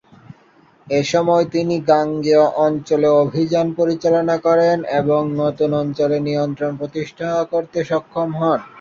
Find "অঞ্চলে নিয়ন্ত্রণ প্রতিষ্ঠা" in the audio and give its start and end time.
5.81-7.29